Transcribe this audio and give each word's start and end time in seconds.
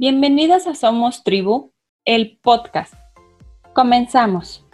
Bienvenidas 0.00 0.66
a 0.66 0.74
Somos 0.74 1.24
Tribu, 1.24 1.74
el 2.06 2.38
podcast. 2.40 2.94
Comenzamos. 3.74 4.66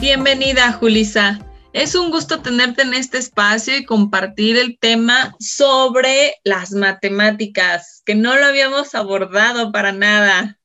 Bienvenida, 0.00 0.72
Julisa. 0.72 1.38
Es 1.74 1.94
un 1.94 2.10
gusto 2.10 2.40
tenerte 2.40 2.80
en 2.80 2.94
este 2.94 3.18
espacio 3.18 3.76
y 3.76 3.84
compartir 3.84 4.56
el 4.56 4.78
tema 4.78 5.36
sobre 5.38 6.36
las 6.42 6.72
matemáticas, 6.72 8.02
que 8.06 8.14
no 8.14 8.36
lo 8.36 8.46
habíamos 8.46 8.94
abordado 8.94 9.70
para 9.70 9.92
nada. 9.92 10.58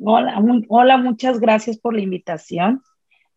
Hola, 0.00 0.42
hola, 0.66 0.96
muchas 0.96 1.38
gracias 1.38 1.78
por 1.78 1.94
la 1.94 2.00
invitación. 2.00 2.82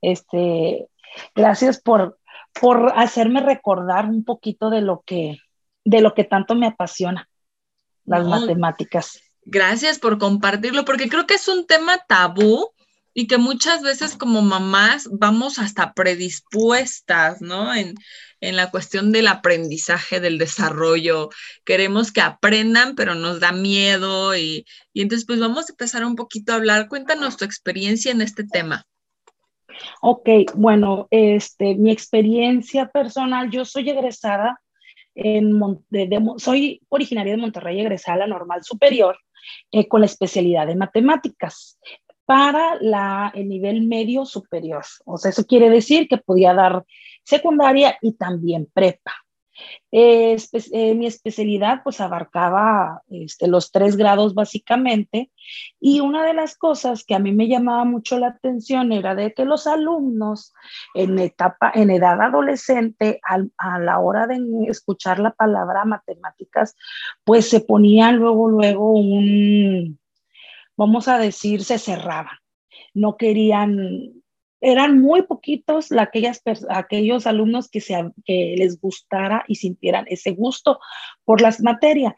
Este, 0.02 0.88
gracias 1.36 1.80
por 1.80 2.18
por 2.60 2.94
hacerme 2.96 3.42
recordar 3.42 4.06
un 4.06 4.24
poquito 4.24 4.70
de 4.70 4.82
lo 4.82 5.04
que, 5.06 5.40
de 5.84 6.02
lo 6.02 6.14
que 6.14 6.24
tanto 6.24 6.56
me 6.56 6.68
apasiona, 6.68 7.30
las 8.06 8.26
matemáticas. 8.26 9.22
Gracias 9.44 10.00
por 10.00 10.18
compartirlo, 10.20 10.86
porque 10.86 11.10
creo 11.10 11.26
que 11.26 11.36
es 11.36 11.48
un 11.48 11.66
tema 11.66 11.98
tabú 12.08 12.70
y 13.14 13.28
que 13.28 13.38
muchas 13.38 13.82
veces 13.82 14.16
como 14.16 14.42
mamás 14.42 15.10
vamos 15.12 15.60
hasta 15.60 15.94
predispuestas, 15.94 17.42
¿no? 17.42 17.74
En, 17.74 17.96
en, 18.40 18.56
la 18.56 18.72
cuestión 18.72 19.12
del 19.12 19.28
aprendizaje, 19.28 20.20
del 20.20 20.38
desarrollo. 20.38 21.30
Queremos 21.66 22.12
que 22.12 22.22
aprendan, 22.22 22.96
pero 22.96 23.16
nos 23.16 23.40
da 23.40 23.52
miedo 23.52 24.36
y, 24.36 24.66
y 24.94 25.02
entonces 25.02 25.26
pues 25.26 25.40
vamos 25.40 25.70
a 25.70 25.74
empezar 25.74 26.06
un 26.06 26.16
poquito 26.16 26.54
a 26.54 26.56
hablar. 26.56 26.88
Cuéntanos 26.88 27.38
tu 27.38 27.46
experiencia 27.46 28.12
en 28.12 28.22
este 28.22 28.46
tema. 28.46 28.86
Ok, 30.02 30.30
bueno, 30.56 31.08
este, 31.12 31.76
mi 31.76 31.92
experiencia 31.92 32.88
personal, 32.90 33.50
yo 33.50 33.66
soy 33.66 33.90
egresada 33.90 34.60
en, 35.16 35.60
soy 36.38 36.82
originaria 36.90 37.34
de 37.34 37.42
Monterrey, 37.42 37.80
egresada 37.80 38.16
a 38.16 38.28
la 38.28 38.28
normal 38.28 38.64
superior 38.64 39.18
eh, 39.72 39.88
con 39.88 40.02
la 40.02 40.06
especialidad 40.06 40.68
de 40.68 40.76
matemáticas 40.76 41.80
para 42.26 42.78
la, 42.80 43.32
el 43.36 43.50
nivel 43.50 43.82
medio 43.82 44.26
superior. 44.26 44.84
O 45.06 45.18
sea, 45.18 45.32
eso 45.32 45.46
quiere 45.46 45.70
decir 45.70 46.08
que 46.08 46.18
podía 46.18 46.54
dar 46.54 46.86
secundaria 47.24 47.98
y 48.02 48.14
también 48.14 48.70
prepa. 48.74 49.14
Eh, 49.94 50.38
mi 50.96 51.06
especialidad 51.06 51.82
pues 51.84 52.00
abarcaba 52.00 53.02
este, 53.10 53.50
los 53.50 53.72
tres 53.72 53.98
grados 53.98 54.34
básicamente 54.34 55.32
y 55.82 56.00
una 56.00 56.26
de 56.26 56.34
las 56.34 56.56
cosas 56.56 57.04
que 57.04 57.14
a 57.14 57.20
mí 57.20 57.34
me 57.34 57.50
llamaba 57.50 57.84
mucho 57.84 58.18
la 58.18 58.28
atención 58.28 58.94
era 58.94 59.16
de 59.16 59.34
que 59.34 59.44
los 59.44 59.68
alumnos 59.68 60.54
en 60.94 61.20
etapa, 61.20 61.74
en 61.76 61.90
edad 61.90 62.22
adolescente, 62.22 63.20
a 63.58 63.80
la 63.80 64.00
hora 64.00 64.28
de 64.28 64.40
escuchar 64.70 65.20
la 65.20 65.32
palabra 65.32 65.84
matemáticas, 65.84 66.76
pues 67.26 67.50
se 67.50 67.60
ponían 67.60 68.16
luego, 68.16 68.50
luego 68.50 68.94
un, 68.94 70.00
vamos 70.78 71.08
a 71.08 71.18
decir, 71.18 71.64
se 71.64 71.78
cerraban. 71.78 72.38
No 72.94 73.18
querían 73.18 74.21
eran 74.62 75.02
muy 75.02 75.24
poquitos 75.24 75.92
aquellas, 75.92 76.42
aquellos 76.70 77.28
alumnos 77.28 77.70
que, 77.70 77.82
se, 77.82 78.12
que 78.26 78.56
les 78.58 78.80
gustara 78.80 79.44
y 79.48 79.56
sintieran 79.56 80.06
ese 80.08 80.32
gusto 80.32 80.80
por 81.26 81.42
las 81.42 81.62
materias. 81.62 82.14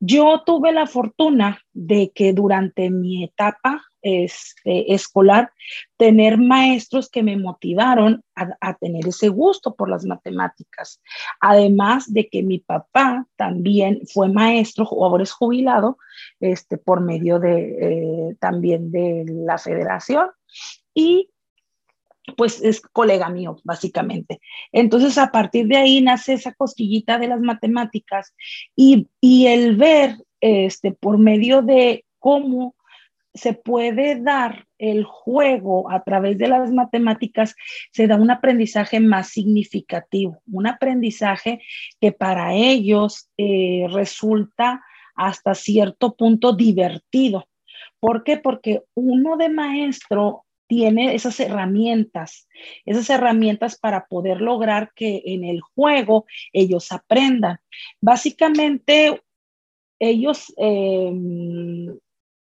Yo 0.00 0.42
tuve 0.44 0.72
la 0.72 0.86
fortuna 0.86 1.60
de 1.72 2.12
que 2.14 2.32
durante 2.32 2.90
mi 2.90 3.24
etapa 3.24 3.82
este, 4.02 4.94
escolar, 4.94 5.50
tener 5.96 6.38
maestros 6.38 7.10
que 7.10 7.22
me 7.22 7.36
motivaron 7.36 8.22
a, 8.36 8.74
tener 8.74 9.08
ese 9.08 9.28
gusto 9.28 9.74
por 9.74 9.90
las 9.90 10.04
matemáticas. 10.04 11.00
Además 11.40 12.12
de 12.12 12.28
que 12.28 12.44
mi 12.44 12.60
papá 12.60 13.26
también 13.36 14.02
fue 14.12 14.28
maestro 14.28 14.84
o 14.88 15.04
ahora 15.04 15.24
es 15.24 15.32
jubilado 15.32 15.98
este, 16.38 16.78
por 16.78 17.00
medio 17.00 17.40
de, 17.40 18.30
eh, 18.30 18.36
también 18.38 18.92
de 18.92 19.24
la 19.26 19.58
federación. 19.58 20.28
Y 20.94 21.30
pues 22.36 22.62
es 22.62 22.80
colega 22.80 23.28
mío, 23.28 23.58
básicamente. 23.64 24.40
Entonces, 24.72 25.18
a 25.18 25.30
partir 25.30 25.66
de 25.66 25.76
ahí 25.76 26.00
nace 26.00 26.34
esa 26.34 26.52
cosquillita 26.52 27.18
de 27.18 27.28
las 27.28 27.40
matemáticas 27.40 28.34
y, 28.76 29.08
el 29.22 29.76
ver 29.76 30.16
este, 30.40 30.92
por 30.92 31.18
medio 31.18 31.62
de 31.62 32.04
cómo 32.18 32.74
se 33.34 33.52
puede 33.52 34.20
dar 34.20 34.66
el 34.78 35.04
juego 35.04 35.90
a 35.90 36.02
través 36.02 36.38
de 36.38 36.48
las 36.48 36.72
matemáticas, 36.72 37.54
se 37.92 38.06
da 38.06 38.16
un 38.16 38.30
aprendizaje 38.30 39.00
más 39.00 39.28
significativo, 39.28 40.40
un 40.50 40.66
aprendizaje 40.66 41.60
que 42.00 42.12
para 42.12 42.54
ellos 42.54 43.28
eh, 43.36 43.86
resulta 43.90 44.82
hasta 45.14 45.54
cierto 45.54 46.14
punto 46.14 46.52
divertido. 46.52 47.48
¿Por 48.00 48.22
qué? 48.22 48.36
Porque 48.36 48.82
uno 48.94 49.36
de 49.36 49.48
maestro 49.48 50.44
tiene 50.68 51.14
esas 51.14 51.40
herramientas, 51.40 52.46
esas 52.84 53.10
herramientas 53.10 53.78
para 53.78 54.06
poder 54.06 54.40
lograr 54.40 54.92
que 54.94 55.22
en 55.24 55.42
el 55.44 55.60
juego 55.60 56.26
ellos 56.52 56.92
aprendan. 56.92 57.58
Básicamente, 58.00 59.20
ellos, 59.98 60.54
em, 60.58 61.98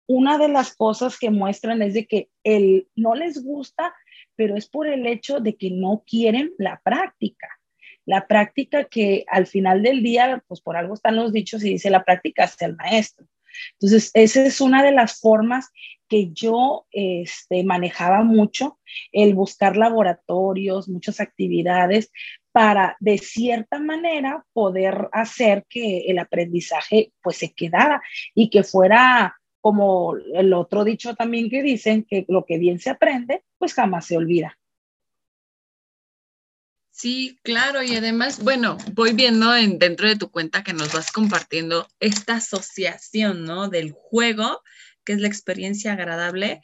una 0.07 0.39
de 0.39 0.49
las 0.49 0.75
cosas 0.77 1.19
que 1.19 1.31
muestran 1.31 1.83
es 1.83 1.95
de 1.95 2.07
que 2.07 2.29
el, 2.45 2.89
no 2.95 3.15
les 3.15 3.43
gusta, 3.43 3.93
pero 4.37 4.57
es 4.57 4.69
por 4.69 4.87
el 4.87 5.07
hecho 5.07 5.41
de 5.41 5.57
que 5.57 5.71
no 5.71 6.05
quieren 6.07 6.53
la 6.57 6.81
práctica. 6.83 7.49
La 8.07 8.27
práctica 8.27 8.85
que 8.85 9.25
al 9.29 9.47
final 9.47 9.83
del 9.83 10.03
día, 10.03 10.43
pues 10.47 10.61
por 10.61 10.77
algo 10.77 10.95
están 10.95 11.17
los 11.17 11.33
dichos 11.33 11.65
y 11.65 11.71
dice 11.71 11.91
la 11.91 12.05
práctica 12.05 12.45
es 12.45 12.61
el 12.63 12.77
maestro. 12.77 13.27
Entonces, 13.75 14.11
esa 14.15 14.45
es 14.45 14.61
una 14.61 14.83
de 14.83 14.93
las 14.93 15.21
formas 15.21 15.71
que 16.09 16.31
yo 16.33 16.87
este, 16.91 17.65
manejaba 17.65 18.23
mucho, 18.23 18.79
el 19.13 19.35
buscar 19.35 19.77
laboratorios, 19.77 20.89
muchas 20.89 21.21
actividades 21.21 22.11
para 22.53 22.97
de 23.01 23.19
cierta 23.19 23.81
manera 23.81 24.45
poder 24.53 25.09
hacer 25.13 25.65
que 25.69 26.05
el 26.07 26.19
aprendizaje 26.19 27.13
pues 27.21 27.39
se 27.39 27.53
quedara 27.53 28.01
y 28.35 28.49
que 28.49 28.63
fuera 28.63 29.37
como 29.61 30.15
el 30.35 30.53
otro 30.53 30.85
dicho 30.85 31.15
también 31.17 31.51
que 31.51 31.63
dicen 31.63 32.05
que 32.05 32.25
lo 32.29 32.45
que 32.45 32.59
bien 32.59 32.79
se 32.79 32.91
aprende 32.91 33.43
pues 33.59 33.75
jamás 33.75 34.07
se 34.07 34.17
olvida. 34.17 34.57
Sí, 36.97 37.41
claro, 37.43 37.83
y 37.83 37.97
además, 37.97 38.39
bueno, 38.39 38.79
voy 38.93 39.15
viendo 39.15 39.53
en, 39.57 39.81
dentro 39.81 40.07
de 40.07 40.15
tu 40.15 40.31
cuenta 40.31 40.63
que 40.63 40.73
nos 40.73 40.93
vas 40.93 41.11
compartiendo 41.11 41.89
esta 41.99 42.37
asociación, 42.37 43.45
¿no? 43.45 43.69
Del 43.69 43.91
juego, 43.91 44.63
que 45.05 45.15
es 45.15 45.21
la 45.21 45.27
experiencia 45.27 45.95
agradable, 45.95 46.61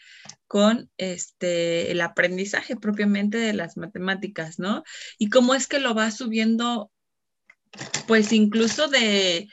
con 0.47 0.89
este, 0.99 1.91
el 1.91 2.01
aprendizaje 2.01 2.77
propiamente 2.77 3.39
de 3.39 3.55
las 3.55 3.77
matemáticas, 3.77 4.61
¿no? 4.61 4.85
Y 5.19 5.31
cómo 5.31 5.53
es 5.53 5.67
que 5.67 5.81
lo 5.81 5.95
vas 5.95 6.19
subiendo, 6.19 6.93
pues 8.07 8.33
incluso 8.33 8.87
de, 8.87 9.49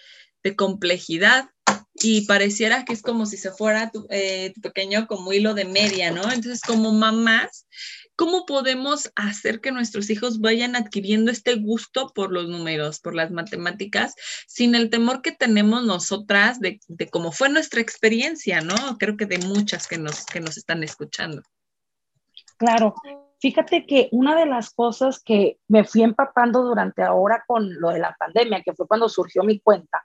complejidad, 0.55 1.49
y 1.95 2.21
pareciera 2.27 2.85
que 2.85 2.93
es 2.93 3.01
como 3.01 3.25
si 3.25 3.35
se 3.35 3.51
fuera 3.51 3.89
tu, 3.89 4.05
eh, 4.11 4.53
tu, 4.53 4.61
pequeño 4.61 5.07
como 5.07 5.33
hilo 5.33 5.55
de 5.55 5.65
media, 5.65 6.11
¿no? 6.11 6.21
Entonces, 6.31 6.61
como 6.61 6.93
mamás, 6.93 7.65
¿Cómo 8.17 8.45
podemos 8.47 9.11
hacer 9.15 9.61
que 9.61 9.71
nuestros 9.71 10.09
hijos 10.09 10.41
vayan 10.41 10.75
adquiriendo 10.75 11.31
este 11.31 11.55
gusto 11.55 12.11
por 12.13 12.31
los 12.31 12.49
números, 12.49 12.99
por 12.99 13.13
las 13.13 13.29
matemáticas, 13.31 14.15
sin 14.47 14.73
el 14.73 14.89
temor 14.89 15.21
que 15.21 15.31
tenemos 15.31 15.85
nosotras 15.85 16.59
de, 16.59 16.79
cómo 17.11 17.31
fue 17.31 17.47
nuestra 17.49 17.79
experiencia, 17.79 18.59
¿no? 18.59 18.75
Creo 18.97 19.17
que 19.17 19.27
de 19.27 19.37
muchas 19.37 19.87
que 19.87 19.99
nos, 19.99 20.25
que 20.25 20.39
nos 20.39 20.57
están 20.57 20.83
escuchando. 20.83 21.43
Claro, 22.57 22.95
Fíjate 23.39 23.85
que 23.85 24.09
una 24.11 24.35
de 24.35 24.47
las 24.47 24.71
cosas 24.71 25.21
que 25.21 25.59
me 25.67 25.83
fui 25.83 26.01
empapando 26.01 26.63
durante 26.63 27.03
ahora 27.03 27.43
con 27.45 27.79
lo 27.79 27.89
de 27.91 27.99
la 27.99 28.15
pandemia, 28.17 28.63
que 28.63 28.73
fue 28.73 28.87
cuando 28.87 29.07
surgió 29.09 29.43
mi 29.43 29.59
cuenta, 29.59 30.03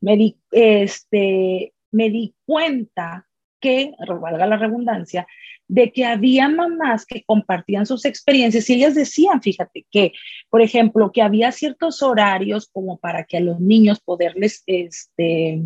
me 0.00 0.16
di, 0.16 0.40
este, 0.52 1.74
me 1.90 2.10
di 2.10 2.36
cuenta 2.46 3.27
que, 3.60 3.92
valga 4.20 4.46
la 4.46 4.56
redundancia, 4.56 5.26
de 5.68 5.92
que 5.92 6.06
había 6.06 6.48
mamás 6.48 7.04
que 7.04 7.22
compartían 7.24 7.84
sus 7.84 8.06
experiencias 8.06 8.68
y 8.70 8.74
ellas 8.74 8.94
decían, 8.94 9.42
fíjate 9.42 9.86
que, 9.90 10.12
por 10.48 10.62
ejemplo, 10.62 11.12
que 11.12 11.20
había 11.20 11.52
ciertos 11.52 12.02
horarios 12.02 12.68
como 12.72 12.96
para 12.96 13.24
que 13.24 13.36
a 13.36 13.40
los 13.40 13.60
niños 13.60 14.00
poderles 14.00 14.62
este, 14.66 15.60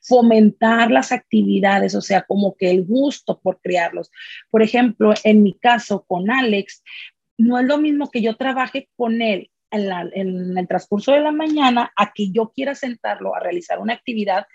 fomentar 0.00 0.90
las 0.90 1.10
actividades, 1.10 1.94
o 1.94 2.02
sea, 2.02 2.22
como 2.22 2.54
que 2.54 2.70
el 2.70 2.84
gusto 2.84 3.40
por 3.40 3.60
criarlos. 3.60 4.10
Por 4.50 4.62
ejemplo, 4.62 5.14
en 5.24 5.42
mi 5.42 5.54
caso 5.54 6.04
con 6.06 6.30
Alex, 6.30 6.82
no 7.38 7.58
es 7.58 7.66
lo 7.66 7.78
mismo 7.78 8.10
que 8.10 8.20
yo 8.20 8.36
trabaje 8.36 8.88
con 8.96 9.22
él 9.22 9.50
en, 9.70 10.58
el 10.58 10.68
transcurso 10.68 11.12
de 11.12 11.20
la 11.20 11.32
mañana 11.32 11.92
a 11.96 12.12
que 12.12 12.30
yo 12.30 12.52
quiera 12.54 12.74
sentarlo 12.74 13.34
a 13.34 13.40
realizar 13.40 13.78
una 13.78 13.94
actividad 13.94 14.46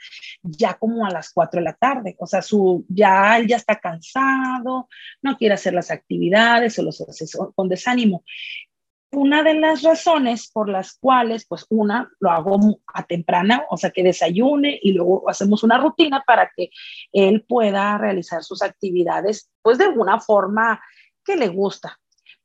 ya 0.41 0.75
como 0.75 1.05
a 1.05 1.11
las 1.11 1.31
4 1.33 1.59
de 1.59 1.65
la 1.65 1.73
tarde. 1.73 2.15
O 2.19 2.27
sea, 2.27 2.41
su, 2.41 2.85
ya 2.89 3.37
él 3.37 3.47
ya 3.47 3.57
está 3.57 3.79
cansado, 3.79 4.87
no 5.21 5.37
quiere 5.37 5.55
hacer 5.55 5.73
las 5.73 5.91
actividades, 5.91 6.77
o 6.79 6.83
los 6.83 7.01
hace 7.01 7.25
con 7.55 7.69
desánimo. 7.69 8.23
una 9.13 9.43
de 9.43 9.55
las 9.55 9.83
razones 9.83 10.49
por 10.51 10.69
las 10.69 10.93
cuales, 10.93 11.45
pues 11.45 11.65
una, 11.69 12.09
lo 12.19 12.31
hago 12.31 12.79
a 12.93 13.03
temprana, 13.03 13.65
o 13.69 13.77
sea, 13.77 13.91
que 13.91 14.03
desayune 14.03 14.79
y 14.81 14.93
luego 14.93 15.29
hacemos 15.29 15.63
una 15.63 15.77
rutina 15.77 16.23
para 16.25 16.49
que 16.55 16.69
él 17.11 17.43
pueda 17.47 17.97
realizar 17.97 18.43
sus 18.43 18.61
actividades, 18.61 19.51
pues 19.61 19.77
de 19.77 19.87
una 19.89 20.19
forma 20.19 20.81
que 21.25 21.35
le 21.35 21.49
gusta. 21.49 22.00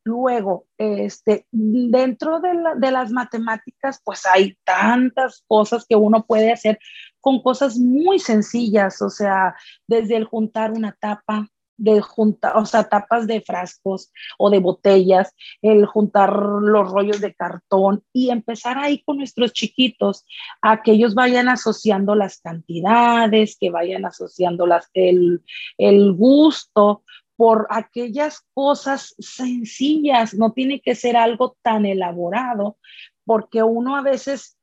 Luego, 0.07 0.67
este, 0.79 1.49
dentro 1.51 2.39
de, 2.39 2.51
de 2.77 2.93
las 2.93 3.11
matemáticas, 3.11 4.01
pues 4.05 4.25
hay 4.25 4.57
tantas 4.63 5.43
cosas 5.49 5.85
que 5.85 5.97
uno 5.97 6.25
puede 6.25 6.53
hacer 6.53 6.79
con 7.21 7.43
cosas 7.43 7.77
muy 7.77 8.21
sencillas, 8.21 9.03
o 9.03 9.11
sea, 9.11 9.57
desde 9.89 10.15
el 10.15 10.25
juntar 10.25 10.71
una 10.71 10.93
tapa, 10.93 11.49
de 11.77 12.01
juntar, 12.01 12.57
o 12.57 12.65
sea, 12.65 12.85
tapas 12.85 13.27
de 13.27 13.41
frascos 13.41 14.13
o 14.39 14.49
de 14.49 14.61
botellas, 14.61 15.35
el 15.61 15.87
juntar 15.87 16.33
los 16.33 16.89
rollos 16.89 17.21
de 17.21 17.35
cartón 17.35 18.05
y 18.13 18.31
empezar 18.31 18.79
ahí 18.79 19.03
con 19.03 19.19
nuestros 19.19 19.53
chiquitos 19.53 20.25
a 20.63 20.83
que 20.83 20.93
ellos 20.93 21.17
vayan 21.17 21.49
asociando 21.49 22.15
las 22.15 22.41
cantidades, 22.41 23.57
que 23.61 23.71
vayan 23.71 24.05
asociando 24.05 24.67
las, 24.67 24.89
el, 24.95 25.43
el 25.79 26.13
gusto 26.13 27.03
por 27.37 27.67
aquellas 27.71 28.41
cosas 28.55 29.15
sencillas, 29.19 30.35
no 30.35 30.53
tiene 30.53 30.81
que 30.81 30.95
ser 30.95 31.17
algo 31.17 31.57
tan 31.63 31.87
elaborado, 31.87 32.79
porque 33.25 33.63
uno 33.63 33.97
a 33.97 34.03
veces 34.03 34.57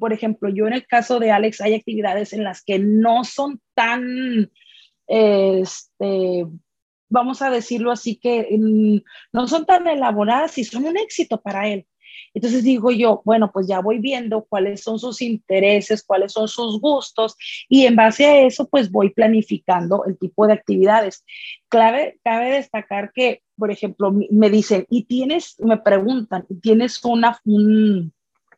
por 0.00 0.12
ejemplo, 0.12 0.48
yo 0.48 0.66
en 0.66 0.72
el 0.72 0.88
caso 0.88 1.20
de 1.20 1.30
Alex 1.30 1.60
hay 1.60 1.74
actividades 1.74 2.32
en 2.32 2.42
las 2.42 2.64
que 2.64 2.80
no 2.80 3.22
son 3.22 3.60
tan 3.74 4.50
este, 5.06 6.46
vamos 7.08 7.42
a 7.42 7.50
decirlo 7.50 7.90
así, 7.90 8.16
que 8.16 8.48
mm, 8.50 8.98
no 9.32 9.48
son 9.48 9.66
tan 9.66 9.86
elaboradas 9.86 10.58
y 10.58 10.64
son 10.64 10.84
un 10.84 10.96
éxito 10.96 11.40
para 11.40 11.68
él. 11.68 11.86
Entonces 12.34 12.64
digo 12.64 12.90
yo, 12.90 13.22
bueno, 13.24 13.50
pues 13.52 13.66
ya 13.66 13.80
voy 13.80 13.98
viendo 13.98 14.44
cuáles 14.48 14.82
son 14.82 14.98
sus 14.98 15.22
intereses, 15.22 16.04
cuáles 16.04 16.32
son 16.32 16.48
sus 16.48 16.80
gustos 16.80 17.36
y 17.68 17.86
en 17.86 17.96
base 17.96 18.26
a 18.26 18.40
eso, 18.42 18.68
pues 18.68 18.90
voy 18.90 19.10
planificando 19.10 20.04
el 20.06 20.18
tipo 20.18 20.46
de 20.46 20.52
actividades. 20.54 21.24
Clave, 21.68 22.18
cabe 22.24 22.50
destacar 22.50 23.12
que, 23.12 23.42
por 23.56 23.70
ejemplo, 23.70 24.12
me 24.30 24.50
dicen, 24.50 24.86
y 24.88 25.04
tienes, 25.04 25.56
me 25.58 25.78
preguntan, 25.78 26.46
¿tienes 26.62 27.04
una, 27.04 27.38
un, 27.44 28.12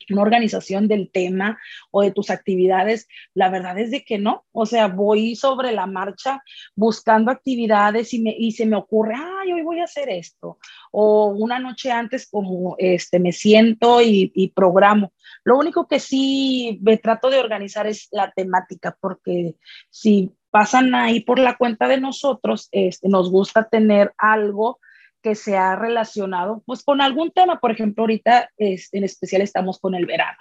una 0.08 0.22
organización 0.22 0.88
del 0.88 1.10
tema 1.10 1.58
o 1.90 2.02
de 2.02 2.10
tus 2.10 2.30
actividades, 2.30 3.08
la 3.34 3.50
verdad 3.50 3.78
es 3.78 3.90
de 3.90 4.04
que 4.04 4.18
no, 4.18 4.44
o 4.52 4.66
sea, 4.66 4.88
voy 4.88 5.36
sobre 5.36 5.72
la 5.72 5.86
marcha 5.86 6.42
buscando 6.74 7.30
actividades 7.30 8.12
y, 8.14 8.20
me, 8.20 8.34
y 8.36 8.52
se 8.52 8.66
me 8.66 8.76
ocurre, 8.76 9.14
ay, 9.16 9.52
hoy 9.52 9.62
voy 9.62 9.80
a 9.80 9.84
hacer 9.84 10.08
esto, 10.08 10.58
o 10.90 11.26
una 11.26 11.58
noche 11.58 11.90
antes 11.90 12.28
como 12.28 12.76
este, 12.78 13.18
me 13.18 13.32
siento 13.32 14.00
y, 14.00 14.52
programo. 14.54 15.12
Lo 15.44 15.56
único 15.56 15.86
que 15.86 16.00
sí 16.00 16.78
me 16.82 16.98
trato 16.98 17.30
de 17.30 17.38
organizar 17.38 17.86
es 17.86 18.08
la 18.10 18.30
temática, 18.32 18.96
porque 19.00 19.54
si 19.88 20.32
pasan 20.50 20.94
ahí 20.94 21.20
por 21.20 21.38
la 21.38 21.56
cuenta 21.56 21.88
de 21.88 22.00
nosotros, 22.00 22.68
este, 22.72 23.08
nos 23.08 23.30
gusta 23.30 23.68
tener 23.68 24.12
algo 24.18 24.80
que 25.22 25.34
se 25.34 25.56
ha 25.56 25.76
relacionado 25.76 26.62
pues 26.66 26.82
con 26.82 27.00
algún 27.00 27.30
tema. 27.30 27.60
Por 27.60 27.70
ejemplo, 27.70 28.02
ahorita 28.02 28.50
es, 28.56 28.88
en 28.92 29.04
especial 29.04 29.42
estamos 29.42 29.78
con 29.78 29.94
el 29.94 30.06
verano. 30.06 30.38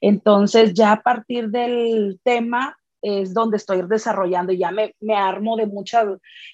Entonces 0.00 0.74
ya 0.74 0.92
a 0.92 1.02
partir 1.02 1.48
del 1.50 2.20
tema 2.24 2.76
es 3.02 3.32
donde 3.32 3.56
estoy 3.56 3.82
desarrollando, 3.88 4.52
ya 4.52 4.70
me, 4.70 4.94
me 5.00 5.14
armo 5.14 5.56
de 5.56 5.66
mucha, 5.66 6.04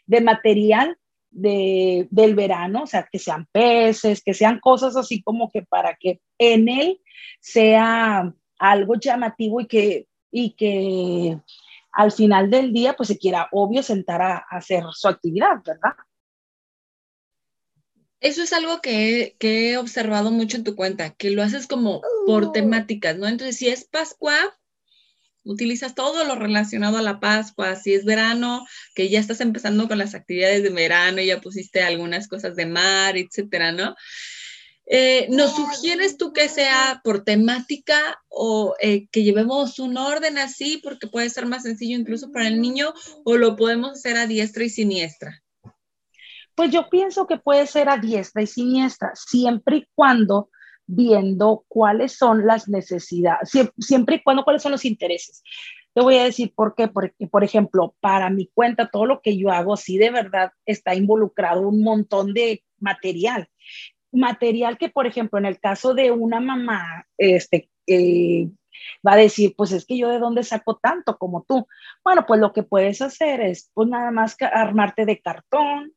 de 0.07 0.21
material 0.21 0.97
de, 1.31 2.09
del 2.11 2.35
verano, 2.35 2.85
o 2.85 2.87
sea, 2.87 3.09
que 3.11 3.19
sean 3.19 3.47
peces, 3.53 4.23
que 4.23 4.33
sean 4.33 4.61
cosas 4.61 4.97
así 4.97 5.23
como 5.23 5.51
que 5.51 5.63
para 5.63 5.97
que 5.97 6.21
en 6.39 6.69
él 6.69 7.01
sea 7.41 8.33
algo 8.59 8.95
llamativo 8.95 9.61
y 9.61 9.67
que, 9.67 10.07
y 10.31 10.53
que 10.53 11.39
al 11.93 12.13
final 12.13 12.51
del 12.51 12.73
día 12.73 12.95
pues 12.95 13.09
se 13.09 13.19
quiera 13.19 13.49
obvio 13.53 13.83
sentar 13.83 14.23
a 14.23 14.37
hacer 14.51 14.85
su 14.93 15.09
actividad, 15.09 15.63
¿verdad? 15.65 15.93
Eso 18.27 18.43
es 18.43 18.53
algo 18.53 18.81
que, 18.81 19.37
he 19.39 19.77
observado 19.77 20.33
mucho 20.33 20.57
en 20.57 20.65
tu 20.65 20.75
cuenta, 20.75 21.15
que 21.15 21.31
lo 21.31 21.45
haces 21.45 21.69
como 21.69 22.03
por 22.27 22.47
oh. 22.47 22.51
temáticas, 22.51 23.17
¿no? 23.17 23.29
Entonces, 23.29 23.57
si 23.57 23.69
es 23.69 23.85
Pascua, 23.85 24.37
utilizas 25.45 25.95
todo 25.95 26.25
lo 26.25 26.35
relacionado 26.35 26.97
a 26.99 27.03
la 27.03 27.21
Pascua. 27.21 27.77
Si 27.77 27.95
es 27.95 28.05
verano, 28.05 28.67
que 28.97 29.09
ya 29.11 29.21
estás 29.21 29.41
empezando 29.41 29.87
con 29.87 29.99
las 29.99 30.17
actividades 30.17 30.65
de 30.65 30.71
verano, 30.71 31.23
ya 31.23 31.41
pusiste 31.41 31.83
algunas 31.83 32.27
cosas 32.27 32.57
de 32.57 32.67
mar, 32.67 33.17
etcétera, 33.17 33.71
¿no? 33.71 33.95
Eh, 34.87 35.29
¿Nos 35.31 35.55
sugieres 35.55 36.17
tú 36.17 36.33
que 36.33 36.49
sea 36.49 37.01
por 37.05 37.23
temática 37.23 38.21
o 38.27 38.75
eh, 38.81 39.07
que 39.13 39.23
llevemos 39.23 39.79
un 39.79 39.99
orden 39.99 40.37
así 40.39 40.81
porque 40.83 41.07
puede 41.07 41.31
ser 41.31 41.47
más 41.47 41.63
sencillo 41.63 41.97
incluso 41.97 42.33
para 42.33 42.49
el 42.49 42.61
niño 42.61 42.93
o 43.25 43.37
lo 43.37 43.55
podemos 43.55 43.93
hacer 43.93 44.17
a 44.17 44.27
diestra 44.27 44.65
y 44.65 44.71
siniestra? 44.71 45.45
Pues 46.57 46.71
yo 46.71 46.89
pienso 46.89 47.27
que 47.27 47.37
puede 47.37 47.67
ser 47.67 47.89
a 47.89 47.99
diestra 47.99 48.43
y 48.43 48.47
siniestra, 48.47 49.13
siempre 49.15 49.77
y 49.77 49.87
cuando 49.95 50.49
viendo 50.87 51.65
cuáles 51.69 52.17
son 52.17 52.47
las 52.47 52.69
necesidades, 52.69 53.51
siempre 53.79 54.17
y 54.17 54.23
cuando 54.23 54.43
cuáles 54.43 54.63
son 54.63 54.73
los 54.73 54.85
intereses. 54.85 55.43
Te 55.93 56.01
voy 56.01 56.17
a 56.17 56.25
decir 56.25 56.53
por 56.55 56.75
qué, 56.75 56.89
porque, 56.89 57.27
por 57.27 57.45
ejemplo, 57.45 57.95
para 58.01 58.31
mi 58.31 58.49
cuenta, 58.49 58.89
todo 58.91 59.07
lo 59.07 59.21
que 59.21 59.37
yo 59.37 59.51
hago, 59.51 59.77
sí 59.77 59.99
de 59.99 60.11
verdad 60.11 60.51
está 60.65 60.95
involucrado 60.95 61.69
un 61.69 61.83
montón 61.83 62.35
de 62.35 62.63
material. 62.79 63.49
Material 64.13 64.79
que, 64.79 64.89
por 64.89 65.07
ejemplo, 65.07 65.39
en 65.39 65.47
el 65.47 65.59
caso 65.59 65.95
de 65.95 66.11
una 66.11 66.41
mamá, 66.41 67.07
este, 67.19 67.69
va 69.07 69.13
a 69.13 69.17
decir, 69.17 69.55
pues 69.57 69.73
es 69.73 69.87
que 69.87 69.99
yo 69.99 70.09
de 70.09 70.19
dónde 70.19 70.43
saco 70.43 70.79
tanto 70.83 71.19
como 71.19 71.45
tú. 71.47 71.67
Bueno, 72.05 72.25
pues 72.27 72.41
lo 72.41 72.53
que 72.53 72.63
puedes 72.63 73.03
hacer 73.03 73.41
es, 73.41 73.71
pues 73.75 73.89
nada 73.89 74.11
más 74.11 74.37
armarte 74.41 75.07
de 75.07 75.21
cartón, 75.21 75.93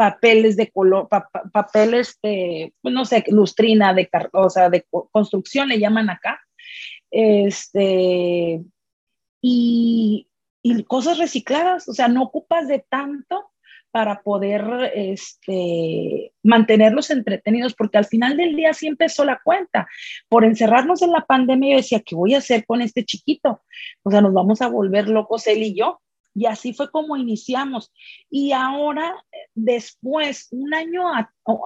papeles 0.00 0.56
de 0.56 0.70
color, 0.70 1.08
papeles 1.52 2.18
de, 2.22 2.72
pues, 2.80 2.94
no 2.94 3.04
sé, 3.04 3.22
lustrina, 3.28 3.92
de, 3.92 4.08
o 4.32 4.48
sea, 4.48 4.70
de 4.70 4.86
construcción 5.12 5.68
le 5.68 5.78
llaman 5.78 6.08
acá, 6.08 6.40
este, 7.10 8.62
y, 9.42 10.26
y 10.62 10.84
cosas 10.84 11.18
recicladas, 11.18 11.86
o 11.86 11.92
sea, 11.92 12.08
no 12.08 12.22
ocupas 12.22 12.66
de 12.66 12.82
tanto 12.88 13.50
para 13.90 14.22
poder 14.22 14.90
este, 14.94 16.32
mantenerlos 16.42 17.10
entretenidos, 17.10 17.74
porque 17.74 17.98
al 17.98 18.06
final 18.06 18.38
del 18.38 18.56
día 18.56 18.72
sí 18.72 18.86
empezó 18.86 19.26
la 19.26 19.38
cuenta. 19.44 19.86
Por 20.30 20.46
encerrarnos 20.46 21.02
en 21.02 21.12
la 21.12 21.26
pandemia, 21.26 21.72
yo 21.72 21.76
decía, 21.76 22.00
¿qué 22.00 22.14
voy 22.14 22.32
a 22.32 22.38
hacer 22.38 22.64
con 22.64 22.80
este 22.80 23.04
chiquito? 23.04 23.60
O 24.02 24.10
sea, 24.10 24.22
nos 24.22 24.32
vamos 24.32 24.62
a 24.62 24.68
volver 24.68 25.10
locos 25.10 25.46
él 25.46 25.62
y 25.62 25.74
yo. 25.76 26.00
Y 26.34 26.46
así 26.46 26.72
fue 26.72 26.90
como 26.90 27.16
iniciamos. 27.16 27.92
Y 28.30 28.52
ahora, 28.52 29.24
después, 29.54 30.48
un 30.52 30.72
año, 30.74 31.02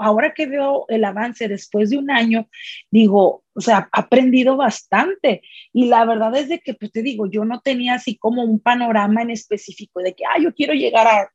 ahora 0.01 0.33
que 0.35 0.47
veo 0.47 0.87
el 0.89 1.05
avance, 1.05 1.49
después 1.49 1.91
de 1.91 1.99
un 1.99 2.11
año, 2.11 2.49
digo, 2.91 3.45
o 3.55 3.61
sea, 3.61 3.91
he 3.95 4.01
aprendido 4.01 4.57
bastante. 4.57 5.43
Y 5.73 5.87
la 5.87 6.05
verdad 6.05 6.35
es 6.37 6.49
de 6.49 6.61
que, 6.61 6.75
pues 6.75 6.93
te 6.93 7.03
digo, 7.03 7.27
yo 7.27 7.45
no 7.45 7.61
tenía 7.61 7.95
así 7.95 8.17
como 8.17 8.43
un 8.43 8.61
panorama 8.61 9.23
en 9.23 9.31
específico 9.31 10.01
de 10.01 10.15
que, 10.15 10.25
ah, 10.25 10.41
yo 10.41 10.55
quiero 10.55 10.75
llegar 10.75 11.07
a, 11.07 11.31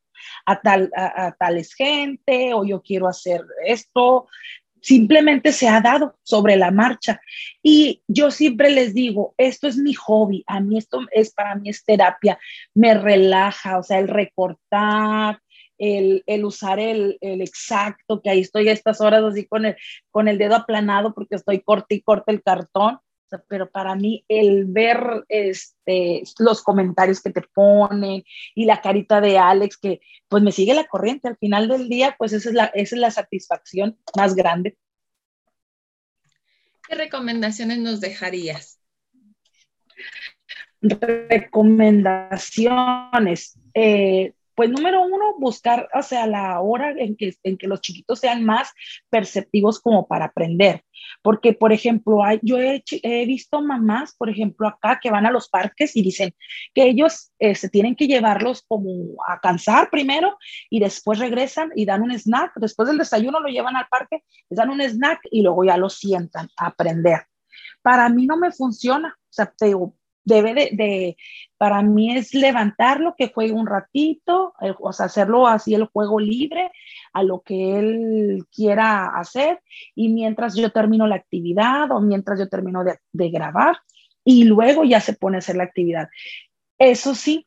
a 0.45 0.61
tal, 0.61 0.91
a, 0.95 1.33
tales 1.37 1.73
gente 1.73 2.53
o 2.53 2.65
yo 2.65 2.81
quiero 2.81 3.07
hacer 3.07 3.41
esto 3.65 4.27
simplemente 4.81 5.51
se 5.51 5.67
ha 5.67 5.81
dado 5.81 6.15
sobre 6.23 6.55
la 6.55 6.71
marcha. 6.71 7.21
Y 7.61 8.01
yo 8.07 8.31
siempre 8.31 8.69
les 8.69 8.93
digo, 8.93 9.33
esto 9.37 9.67
es 9.67 9.77
mi 9.77 9.93
hobby, 9.93 10.43
a 10.47 10.59
mí 10.59 10.77
esto 10.77 11.01
es 11.11 11.31
para 11.31 11.55
mí 11.55 11.69
es 11.69 11.83
terapia, 11.83 12.39
me 12.73 12.93
relaja, 12.93 13.77
o 13.77 13.83
sea, 13.83 13.99
el 13.99 14.07
recortar, 14.07 15.39
el, 15.79 16.45
usar 16.45 16.79
el, 16.79 17.17
exacto, 17.21 18.21
que 18.21 18.29
ahí 18.29 18.41
estoy 18.41 18.69
a 18.69 18.73
estas 18.73 19.01
horas 19.01 19.23
así 19.23 19.45
con 19.45 19.65
el, 19.65 19.75
con 20.11 20.27
el 20.27 20.37
dedo 20.37 20.55
aplanado 20.55 21.13
porque 21.13 21.35
estoy 21.35 21.61
corta 21.61 21.95
y 21.95 22.01
corta 22.01 22.31
el 22.31 22.43
cartón, 22.43 22.99
pero 23.47 23.69
para 23.69 23.95
mí 23.95 24.25
el 24.27 24.65
ver 24.65 25.25
este, 25.29 26.23
los 26.39 26.63
comentarios 26.63 27.21
que 27.21 27.31
te 27.31 27.41
ponen 27.41 28.23
y 28.55 28.65
la 28.65 28.81
carita 28.81 29.21
de 29.21 29.37
Alex 29.37 29.77
que 29.77 30.01
pues 30.27 30.43
me 30.43 30.51
sigue 30.51 30.73
la 30.73 30.85
corriente 30.85 31.27
al 31.27 31.37
final 31.37 31.67
del 31.67 31.89
día, 31.89 32.15
pues 32.17 32.33
esa 32.33 32.49
es 32.49 32.55
la, 32.55 32.65
esa 32.65 32.95
es 32.95 33.01
la 33.01 33.11
satisfacción 33.11 33.99
más 34.15 34.33
grande. 34.35 34.77
¿Qué 36.87 36.95
recomendaciones 36.95 37.77
nos 37.79 38.01
dejarías? 38.01 38.79
Recomendaciones. 40.81 43.59
Eh, 43.73 44.33
Pues 44.59 44.71
número 44.71 45.01
uno, 45.03 45.35
buscar, 45.37 45.87
o 45.93 46.03
sea, 46.03 46.27
la 46.27 46.59
hora 46.59 46.91
en 46.91 47.15
que, 47.15 47.33
en 47.43 47.57
que 47.57 47.65
los 47.65 47.79
chiquitos 47.79 48.19
sean 48.19 48.43
más 48.43 48.73
perceptivos 49.09 49.79
como 49.79 50.05
para 50.05 50.25
aprender. 50.25 50.83
Porque, 51.21 51.53
por 51.53 51.71
ejemplo, 51.71 52.25
hay, 52.25 52.41
yo 52.41 52.59
he, 52.59 52.83
he, 53.03 53.25
visto 53.25 53.61
mamás, 53.61 54.17
por 54.17 54.29
ejemplo, 54.29 54.67
acá 54.67 54.99
que 55.01 55.11
van 55.11 55.25
a 55.25 55.31
los 55.31 55.47
parques 55.47 55.95
y 55.95 56.01
dicen 56.01 56.35
que 56.73 56.89
ellos 56.89 57.31
se 57.39 57.51
este, 57.51 57.69
tienen 57.69 57.95
que 57.95 58.07
llevarlos 58.07 58.65
como 58.67 58.91
a 59.29 59.39
cansar 59.39 59.89
primero 59.89 60.37
y 60.69 60.81
después 60.81 61.19
regresan 61.19 61.71
y 61.73 61.85
dan 61.85 62.01
un 62.01 62.11
snack. 62.11 62.51
Después 62.57 62.89
del 62.89 62.97
desayuno 62.97 63.39
lo 63.39 63.47
llevan 63.47 63.77
al 63.77 63.87
parque, 63.89 64.25
les 64.49 64.57
dan 64.57 64.71
un 64.71 64.81
snack 64.81 65.21
y 65.31 65.41
luego 65.41 65.63
ya 65.63 65.77
lo 65.77 65.89
sientan 65.89 66.49
a 66.57 66.67
aprender. 66.67 67.21
Para 67.81 68.09
mí 68.09 68.25
no 68.25 68.35
me 68.35 68.51
funciona. 68.51 69.15
O 69.17 69.31
sea, 69.31 69.53
te 69.57 69.73
debe 70.23 70.53
de, 70.53 71.17
para 71.57 71.81
mí 71.81 72.15
es 72.15 72.33
levantarlo, 72.33 73.15
que 73.17 73.31
juegue 73.33 73.53
un 73.53 73.67
ratito, 73.67 74.53
o 74.79 74.93
sea, 74.93 75.07
hacerlo 75.07 75.47
así 75.47 75.73
el 75.73 75.85
juego 75.85 76.19
libre 76.19 76.71
a 77.13 77.23
lo 77.23 77.41
que 77.41 77.79
él 77.79 78.45
quiera 78.53 79.07
hacer 79.07 79.61
y 79.95 80.09
mientras 80.09 80.55
yo 80.55 80.71
termino 80.71 81.07
la 81.07 81.15
actividad 81.15 81.91
o 81.91 82.01
mientras 82.01 82.39
yo 82.39 82.47
termino 82.47 82.83
de, 82.83 82.97
de 83.11 83.29
grabar 83.29 83.77
y 84.23 84.43
luego 84.43 84.83
ya 84.83 85.01
se 85.01 85.13
pone 85.13 85.37
a 85.37 85.39
hacer 85.39 85.55
la 85.55 85.63
actividad. 85.63 86.07
Eso 86.77 87.15
sí, 87.15 87.45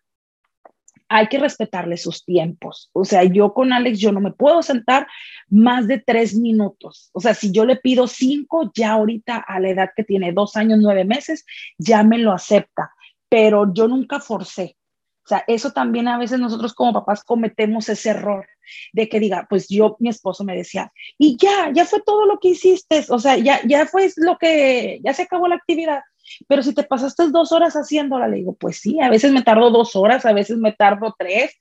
hay 1.12 1.28
que 1.28 1.38
respetarle 1.38 1.96
sus 1.98 2.24
tiempos. 2.24 2.88
O 2.92 3.04
sea, 3.04 3.22
yo 3.24 3.52
con 3.52 3.72
Alex, 3.72 3.98
yo 3.98 4.12
no 4.12 4.20
me 4.20 4.32
puedo 4.32 4.62
sentar 4.62 5.06
más 5.48 5.86
de 5.86 5.98
tres 5.98 6.34
minutos. 6.34 7.10
O 7.12 7.20
sea, 7.20 7.34
si 7.34 7.52
yo 7.52 7.66
le 7.66 7.76
pido 7.76 8.06
cinco, 8.06 8.72
ya 8.74 8.92
ahorita 8.92 9.36
a 9.36 9.60
la 9.60 9.68
edad 9.68 9.90
que 9.94 10.04
tiene 10.04 10.32
dos 10.32 10.56
años, 10.56 10.78
nueve 10.80 11.04
meses, 11.04 11.44
ya 11.76 12.02
me 12.02 12.18
lo 12.18 12.32
acepta. 12.32 12.92
Pero 13.28 13.72
yo 13.74 13.88
nunca 13.88 14.20
forcé. 14.20 14.76
O 15.24 15.28
sea, 15.28 15.44
eso 15.46 15.70
también 15.72 16.08
a 16.08 16.18
veces 16.18 16.40
nosotros 16.40 16.74
como 16.74 16.94
papás 16.94 17.22
cometemos 17.22 17.88
ese 17.88 18.10
error 18.10 18.46
de 18.92 19.08
que 19.08 19.20
diga, 19.20 19.46
pues 19.48 19.68
yo, 19.68 19.96
mi 20.00 20.08
esposo 20.08 20.44
me 20.44 20.56
decía, 20.56 20.92
y 21.18 21.36
ya, 21.36 21.70
ya 21.72 21.84
fue 21.84 22.00
todo 22.00 22.26
lo 22.26 22.38
que 22.40 22.48
hiciste, 22.48 23.04
o 23.08 23.18
sea, 23.18 23.36
ya, 23.36 23.60
ya 23.64 23.86
fue 23.86 24.10
lo 24.16 24.38
que, 24.38 25.00
ya 25.04 25.14
se 25.14 25.22
acabó 25.22 25.46
la 25.46 25.56
actividad. 25.56 26.00
Pero 26.46 26.62
si 26.62 26.74
te 26.74 26.84
pasaste 26.84 27.28
dos 27.30 27.52
horas 27.52 27.74
haciéndola, 27.74 28.28
le 28.28 28.38
digo, 28.38 28.54
pues 28.54 28.78
sí, 28.78 29.00
a 29.00 29.10
veces 29.10 29.32
me 29.32 29.42
tardo 29.42 29.70
dos 29.70 29.96
horas, 29.96 30.24
a 30.26 30.32
veces 30.32 30.56
me 30.56 30.72
tardo 30.72 31.14
tres. 31.18 31.56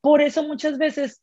Por 0.00 0.20
eso 0.20 0.42
muchas 0.42 0.78
veces 0.78 1.22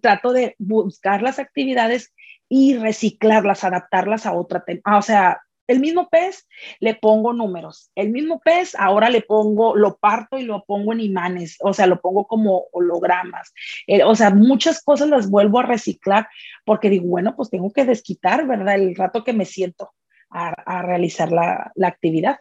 trato 0.00 0.32
de 0.32 0.54
buscar 0.58 1.22
las 1.22 1.38
actividades 1.38 2.12
y 2.48 2.76
reciclarlas, 2.76 3.64
adaptarlas 3.64 4.26
a 4.26 4.32
otra 4.32 4.64
tema. 4.64 4.98
O 4.98 5.02
sea, 5.02 5.40
el 5.70 5.78
mismo 5.78 6.08
pez 6.08 6.48
le 6.80 6.96
pongo 6.96 7.32
números, 7.32 7.92
el 7.94 8.10
mismo 8.10 8.40
pez 8.40 8.74
ahora 8.76 9.08
le 9.08 9.22
pongo, 9.22 9.76
lo 9.76 9.98
parto 9.98 10.36
y 10.36 10.42
lo 10.42 10.64
pongo 10.64 10.92
en 10.92 10.98
imanes, 10.98 11.58
o 11.60 11.72
sea, 11.72 11.86
lo 11.86 12.00
pongo 12.00 12.26
como 12.26 12.64
hologramas. 12.72 13.52
Eh, 13.86 14.02
o 14.02 14.16
sea, 14.16 14.30
muchas 14.30 14.82
cosas 14.82 15.08
las 15.08 15.30
vuelvo 15.30 15.60
a 15.60 15.66
reciclar 15.66 16.28
porque 16.64 16.90
digo, 16.90 17.06
bueno, 17.06 17.36
pues 17.36 17.50
tengo 17.50 17.72
que 17.72 17.84
desquitar, 17.84 18.48
¿verdad? 18.48 18.74
El 18.74 18.96
rato 18.96 19.22
que 19.22 19.32
me 19.32 19.44
siento 19.44 19.92
a, 20.30 20.82
realizar 20.82 21.32
la, 21.32 21.72
la 21.74 21.88
actividad. 21.88 22.38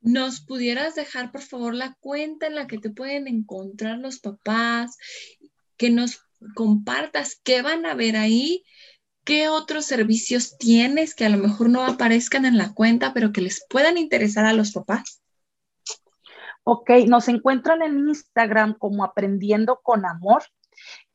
¿Nos 0.00 0.40
pudieras 0.40 0.94
dejar, 0.94 1.32
por 1.32 1.42
favor, 1.42 1.74
la 1.74 1.96
cuenta 2.00 2.46
en 2.46 2.54
la 2.54 2.66
que 2.66 2.78
te 2.78 2.90
pueden 2.90 3.26
encontrar 3.26 3.98
los 3.98 4.20
papás? 4.20 4.96
Que 5.76 5.90
nos 5.90 6.20
compartas 6.54 7.40
qué 7.42 7.62
van 7.62 7.86
a 7.86 7.94
ver 7.94 8.16
ahí, 8.16 8.64
qué 9.24 9.48
otros 9.48 9.86
servicios 9.86 10.56
tienes 10.58 11.14
que 11.14 11.24
a 11.24 11.28
lo 11.28 11.38
mejor 11.38 11.70
no 11.70 11.84
aparezcan 11.84 12.44
en 12.44 12.58
la 12.58 12.72
cuenta, 12.72 13.12
pero 13.12 13.32
que 13.32 13.40
les 13.40 13.64
puedan 13.68 13.98
interesar 13.98 14.44
a 14.44 14.52
los 14.52 14.72
papás. 14.72 15.22
Ok, 16.62 16.90
nos 17.08 17.28
encuentran 17.28 17.82
en 17.82 18.08
Instagram 18.08 18.74
como 18.78 19.04
Aprendiendo 19.04 19.80
con 19.82 20.04
Amor. 20.04 20.44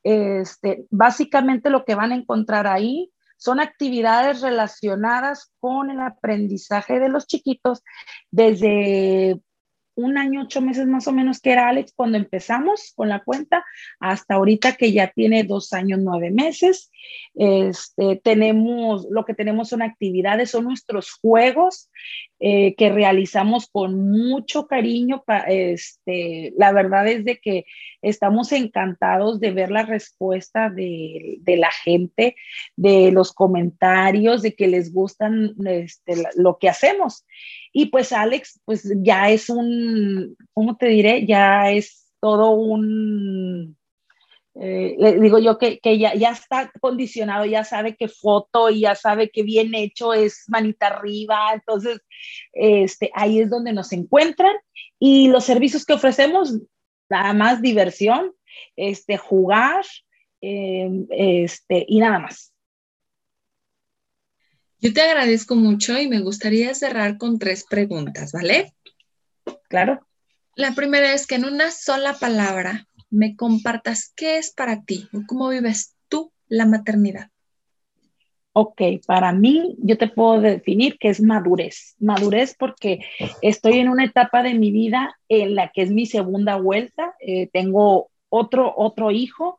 Este, 0.02 0.86
básicamente 0.90 1.70
lo 1.70 1.84
que 1.84 1.94
van 1.94 2.12
a 2.12 2.16
encontrar 2.16 2.66
ahí 2.66 3.12
son 3.42 3.58
actividades 3.58 4.40
relacionadas 4.40 5.52
con 5.58 5.90
el 5.90 6.00
aprendizaje 6.00 7.00
de 7.00 7.08
los 7.08 7.26
chiquitos 7.26 7.82
desde 8.30 9.40
un 9.96 10.16
año, 10.16 10.42
ocho 10.42 10.60
meses 10.60 10.86
más 10.86 11.08
o 11.08 11.12
menos, 11.12 11.40
que 11.40 11.50
era 11.50 11.68
Alex 11.68 11.92
cuando 11.96 12.18
empezamos 12.18 12.92
con 12.94 13.08
la 13.08 13.24
cuenta, 13.24 13.64
hasta 13.98 14.34
ahorita 14.34 14.76
que 14.76 14.92
ya 14.92 15.08
tiene 15.08 15.42
dos 15.42 15.72
años, 15.72 15.98
nueve 16.00 16.30
meses. 16.30 16.92
Este, 17.34 18.20
tenemos, 18.22 19.08
lo 19.10 19.24
que 19.24 19.34
tenemos 19.34 19.70
son 19.70 19.82
actividades, 19.82 20.52
son 20.52 20.64
nuestros 20.64 21.10
juegos 21.10 21.90
eh, 22.44 22.74
que 22.74 22.90
realizamos 22.90 23.68
con 23.70 24.10
mucho 24.10 24.66
cariño. 24.66 25.22
Este, 25.46 26.52
la 26.56 26.72
verdad 26.72 27.06
es 27.06 27.24
de 27.24 27.38
que 27.38 27.66
estamos 28.00 28.50
encantados 28.50 29.38
de 29.38 29.52
ver 29.52 29.70
la 29.70 29.84
respuesta 29.84 30.68
de, 30.68 31.38
de 31.40 31.56
la 31.56 31.70
gente, 31.70 32.34
de 32.74 33.12
los 33.12 33.32
comentarios, 33.32 34.42
de 34.42 34.56
que 34.56 34.66
les 34.66 34.92
gustan 34.92 35.54
este, 35.64 36.16
lo 36.34 36.58
que 36.58 36.68
hacemos. 36.68 37.24
Y 37.72 37.86
pues 37.86 38.12
Alex, 38.12 38.60
pues 38.64 38.92
ya 38.96 39.30
es 39.30 39.48
un, 39.48 40.36
¿cómo 40.52 40.76
te 40.76 40.88
diré? 40.88 41.24
Ya 41.24 41.70
es 41.70 42.12
todo 42.18 42.50
un, 42.50 43.76
eh, 44.54 44.96
le 44.98 45.18
digo 45.18 45.38
yo 45.38 45.56
que, 45.56 45.78
que 45.78 45.98
ya, 45.98 46.14
ya, 46.14 46.30
está 46.30 46.70
condicionado, 46.80 47.46
ya 47.46 47.64
sabe 47.64 47.96
que 47.96 48.08
foto 48.08 48.68
y 48.68 48.80
ya 48.80 48.94
sabe 48.94 49.30
que 49.30 49.42
bien 49.42 49.74
hecho 49.74 50.12
es 50.12 50.44
manita 50.48 50.88
arriba, 50.88 51.54
entonces 51.54 52.00
este, 52.52 53.10
ahí 53.14 53.40
es 53.40 53.48
donde 53.48 53.72
nos 53.72 53.92
encuentran 53.92 54.54
y 54.98 55.28
los 55.28 55.44
servicios 55.44 55.86
que 55.86 55.94
ofrecemos, 55.94 56.58
nada 57.08 57.32
más 57.32 57.62
diversión, 57.62 58.34
este, 58.76 59.16
jugar 59.16 59.84
eh, 60.42 60.90
este, 61.10 61.86
y 61.88 62.00
nada 62.00 62.18
más. 62.18 62.52
Yo 64.80 64.92
te 64.92 65.00
agradezco 65.00 65.54
mucho 65.54 65.98
y 65.98 66.08
me 66.08 66.20
gustaría 66.20 66.74
cerrar 66.74 67.16
con 67.16 67.38
tres 67.38 67.64
preguntas, 67.64 68.32
¿vale? 68.32 68.74
Claro. 69.68 70.06
La 70.56 70.72
primera 70.72 71.14
es 71.14 71.26
que 71.26 71.36
en 71.36 71.44
una 71.44 71.70
sola 71.70 72.14
palabra 72.14 72.86
me 73.12 73.36
compartas 73.36 74.12
qué 74.16 74.38
es 74.38 74.52
para 74.52 74.82
ti 74.82 75.08
o 75.12 75.20
cómo 75.28 75.50
vives 75.50 75.94
tú 76.08 76.32
la 76.48 76.66
maternidad. 76.66 77.28
Ok, 78.54 78.82
para 79.06 79.32
mí 79.32 79.76
yo 79.78 79.96
te 79.96 80.08
puedo 80.08 80.40
definir 80.40 80.98
que 80.98 81.08
es 81.08 81.22
madurez. 81.22 81.94
Madurez 81.98 82.54
porque 82.58 83.00
estoy 83.40 83.78
en 83.78 83.88
una 83.88 84.04
etapa 84.04 84.42
de 84.42 84.54
mi 84.54 84.70
vida 84.70 85.16
en 85.28 85.54
la 85.54 85.70
que 85.70 85.82
es 85.82 85.90
mi 85.90 86.04
segunda 86.04 86.56
vuelta. 86.56 87.14
Eh, 87.20 87.48
tengo 87.52 88.10
otro, 88.28 88.74
otro 88.76 89.10
hijo 89.10 89.58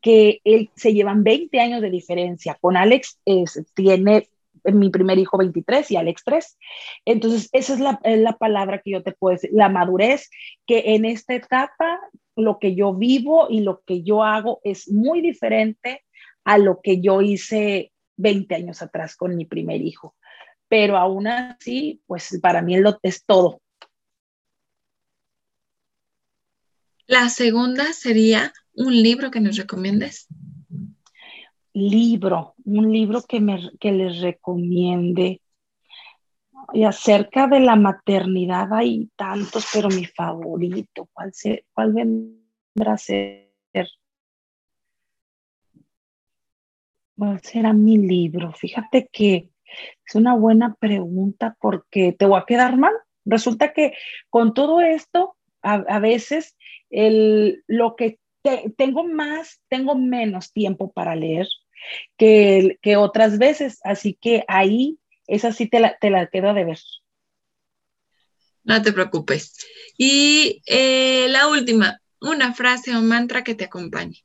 que 0.00 0.40
él 0.44 0.70
se 0.76 0.94
llevan 0.94 1.24
20 1.24 1.58
años 1.60 1.80
de 1.80 1.90
diferencia. 1.90 2.56
Con 2.60 2.76
Alex 2.76 3.18
tiene 3.74 4.28
mi 4.64 4.90
primer 4.90 5.18
hijo 5.18 5.38
23 5.38 5.90
y 5.90 5.96
Alex 5.96 6.22
3. 6.24 6.58
Entonces, 7.04 7.48
esa 7.52 7.74
es 7.74 7.80
la, 7.80 8.00
la, 8.04 8.36
palabra 8.36 8.80
que 8.80 8.92
yo 8.92 9.02
te 9.02 9.12
puedo 9.12 9.34
decir, 9.34 9.50
la 9.52 9.68
madurez, 9.68 10.30
que 10.66 10.94
en 10.94 11.04
esta 11.04 11.34
etapa 11.34 12.00
lo 12.36 12.58
que 12.58 12.74
yo 12.74 12.94
vivo 12.94 13.48
y 13.50 13.60
lo 13.60 13.82
que 13.84 14.02
yo 14.02 14.22
hago 14.22 14.60
es 14.64 14.90
muy 14.90 15.20
diferente 15.20 16.04
a 16.44 16.58
lo 16.58 16.80
que 16.82 17.00
yo 17.00 17.20
hice 17.20 17.92
20 18.16 18.54
años 18.54 18.82
atrás 18.82 19.16
con 19.16 19.36
mi 19.36 19.44
primer 19.44 19.80
hijo. 19.80 20.14
Pero 20.68 20.96
aún 20.96 21.26
así, 21.26 22.02
pues 22.06 22.38
para 22.40 22.62
mí 22.62 22.76
es 23.02 23.24
todo. 23.24 23.60
La 27.06 27.28
segunda 27.28 27.92
sería 27.92 28.52
un 28.72 28.94
libro 28.94 29.30
que 29.30 29.40
nos 29.40 29.56
recomiendes 29.56 30.28
libro, 31.72 32.54
un 32.64 32.92
libro 32.92 33.22
que, 33.22 33.40
me, 33.40 33.70
que 33.78 33.92
les 33.92 34.20
recomiende. 34.20 35.40
Y 36.72 36.84
acerca 36.84 37.46
de 37.46 37.60
la 37.60 37.76
maternidad 37.76 38.72
hay 38.72 39.10
tantos, 39.16 39.66
pero 39.72 39.88
mi 39.88 40.04
favorito, 40.04 41.08
¿cuál, 41.12 41.32
se, 41.32 41.64
cuál 41.72 41.92
vendrá 41.92 42.92
a 42.92 42.98
ser? 42.98 43.50
¿Cuál 47.16 47.40
será 47.42 47.72
mi 47.72 47.98
libro? 47.98 48.52
Fíjate 48.52 49.08
que 49.12 49.50
es 50.06 50.14
una 50.14 50.34
buena 50.34 50.74
pregunta 50.74 51.56
porque 51.60 52.12
te 52.12 52.26
voy 52.26 52.40
a 52.40 52.46
quedar 52.46 52.76
mal. 52.78 52.94
Resulta 53.24 53.72
que 53.72 53.92
con 54.30 54.54
todo 54.54 54.80
esto, 54.80 55.36
a, 55.62 55.98
veces 55.98 56.56
el, 56.88 57.62
lo 57.66 57.96
que 57.96 58.18
tengo 58.76 59.04
más, 59.04 59.60
tengo 59.68 59.94
menos 59.94 60.52
tiempo 60.52 60.90
para 60.92 61.14
leer 61.14 61.46
que, 62.16 62.78
que 62.80 62.96
otras 62.96 63.38
veces, 63.38 63.80
así 63.84 64.14
que 64.14 64.44
ahí 64.48 64.99
esa 65.30 65.52
sí 65.52 65.68
te 65.68 65.80
la, 65.80 65.96
te 65.98 66.10
la 66.10 66.26
quedo 66.26 66.52
de 66.54 66.64
ver. 66.64 66.78
No 68.64 68.82
te 68.82 68.92
preocupes. 68.92 69.56
Y 69.96 70.62
eh, 70.66 71.28
la 71.28 71.48
última, 71.48 72.00
una 72.20 72.52
frase 72.52 72.94
o 72.94 73.00
mantra 73.00 73.42
que 73.42 73.54
te 73.54 73.64
acompañe. 73.64 74.24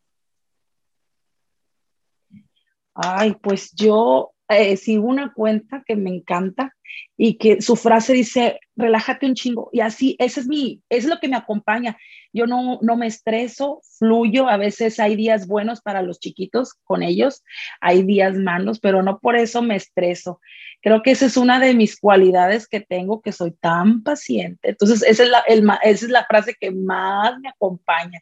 Ay, 2.93 3.35
pues 3.41 3.71
yo 3.73 4.34
eh, 4.49 4.77
sigo 4.77 5.07
una 5.07 5.33
cuenta 5.33 5.83
que 5.85 5.95
me 5.95 6.09
encanta 6.09 6.75
y 7.17 7.37
que 7.37 7.61
su 7.61 7.75
frase 7.75 8.13
dice, 8.13 8.59
relájate 8.75 9.25
un 9.25 9.35
chingo. 9.35 9.69
Y 9.71 9.79
así, 9.79 10.15
ese 10.19 10.41
es 10.41 10.47
mi, 10.47 10.81
es 10.89 11.05
lo 11.05 11.19
que 11.19 11.27
me 11.27 11.37
acompaña. 11.37 11.97
Yo 12.33 12.45
no, 12.45 12.79
no 12.81 12.97
me 12.97 13.07
estreso, 13.07 13.81
fluyo. 13.97 14.47
A 14.49 14.57
veces 14.57 14.99
hay 14.99 15.15
días 15.15 15.47
buenos 15.47 15.81
para 15.81 16.01
los 16.01 16.19
chiquitos 16.19 16.73
con 16.83 17.01
ellos, 17.03 17.43
hay 17.79 18.03
días 18.03 18.35
malos, 18.35 18.79
pero 18.79 19.01
no 19.01 19.19
por 19.19 19.35
eso 19.35 19.61
me 19.61 19.75
estreso. 19.75 20.41
Creo 20.81 21.01
que 21.01 21.11
esa 21.11 21.25
es 21.25 21.37
una 21.37 21.59
de 21.59 21.73
mis 21.73 21.97
cualidades 21.97 22.67
que 22.67 22.81
tengo, 22.81 23.21
que 23.21 23.31
soy 23.31 23.51
tan 23.51 24.03
paciente. 24.03 24.69
Entonces, 24.69 25.01
esa 25.03 25.23
es 25.23 25.29
la, 25.29 25.75
esa 25.83 26.05
es 26.05 26.11
la 26.11 26.25
frase 26.25 26.55
que 26.59 26.71
más 26.71 27.39
me 27.39 27.49
acompaña, 27.49 28.19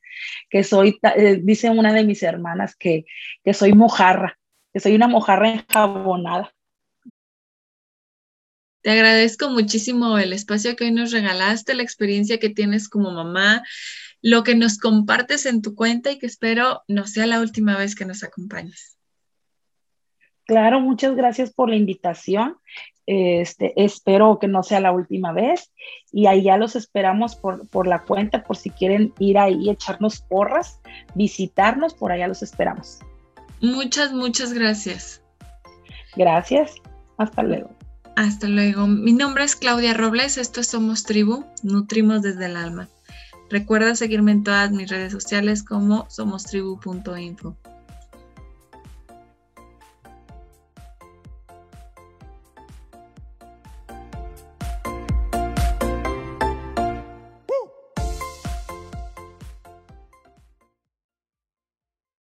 que 0.50 0.64
soy, 0.64 1.00
eh, 1.16 1.40
dice 1.42 1.70
una 1.70 1.92
de 1.94 2.04
mis 2.04 2.24
hermanas, 2.24 2.76
que, 2.76 3.06
que 3.44 3.54
soy 3.54 3.74
mojarra, 3.74 4.38
que 4.74 4.80
soy 4.80 4.96
una 4.96 5.08
mojarra 5.08 5.52
enjabonada. 5.52 6.52
Te 8.82 8.92
agradezco 8.92 9.50
muchísimo 9.50 10.18
el 10.18 10.34
espacio 10.34 10.76
que 10.76 10.86
hoy 10.86 10.92
nos 10.92 11.12
regalaste, 11.12 11.74
la 11.74 11.84
experiencia 11.84 12.40
que 12.40 12.50
tienes 12.50 12.90
como 12.90 13.12
mamá, 13.12 13.64
lo 14.22 14.44
que 14.44 14.56
nos 14.56 14.78
compartes 14.78 15.46
en 15.46 15.62
tu 15.62 15.74
cuenta 15.74 16.12
y 16.12 16.20
que 16.20 16.26
espero 16.26 16.82
no 16.90 17.08
sea 17.08 17.26
la 17.26 17.40
última 17.40 17.78
vez 17.78 17.96
que 17.96 18.06
nos 18.06 18.24
acompañes. 18.24 18.98
Claro, 20.46 20.82
muchas 20.82 21.16
gracias 21.16 21.54
por 21.54 21.70
la 21.70 21.78
invitación. 21.78 22.58
Este, 23.06 23.74
espero 23.82 24.40
que 24.40 24.48
no 24.48 24.64
sea 24.64 24.80
la 24.80 24.92
última 24.92 25.34
vez 25.34 25.72
y 26.12 26.26
ahí 26.26 26.44
ya 26.44 26.58
los 26.58 26.76
esperamos 26.76 27.36
por, 27.36 27.68
por 27.70 27.86
la 27.86 28.04
cuenta, 28.04 28.44
por 28.44 28.58
si 28.58 28.70
quieren 28.70 29.14
ir 29.20 29.38
ahí, 29.38 29.70
echarnos 29.70 30.22
porras, 30.22 30.82
visitarnos, 31.16 31.94
por 31.94 32.12
allá 32.12 32.28
los 32.28 32.44
esperamos. 32.44 33.00
Muchas, 33.64 34.12
muchas 34.12 34.52
gracias. 34.52 35.22
Gracias. 36.18 36.76
Hasta 37.18 37.44
luego. 37.44 37.70
Hasta 38.18 38.50
luego. 38.50 38.88
Mi 38.88 39.14
nombre 39.14 39.46
es 39.46 39.56
Claudia 39.56 39.94
Robles, 39.94 40.38
esto 40.38 40.60
es 40.60 40.68
Somos 40.68 41.06
Tribu, 41.06 41.46
Nutrimos 41.64 42.22
desde 42.22 42.48
el 42.48 42.58
alma. 42.58 42.90
Recuerda 43.50 43.96
seguirme 43.96 44.34
en 44.34 44.44
todas 44.44 44.72
mis 44.72 44.90
redes 44.90 45.14
sociales 45.14 45.64
como 45.64 46.10
somostribu.info. 46.10 47.56